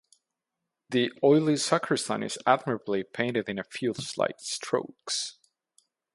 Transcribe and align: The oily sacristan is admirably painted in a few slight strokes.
The 0.89 1.11
oily 1.23 1.57
sacristan 1.57 2.23
is 2.23 2.39
admirably 2.47 3.03
painted 3.03 3.47
in 3.47 3.59
a 3.59 3.63
few 3.63 3.93
slight 3.93 4.41
strokes. 4.41 5.37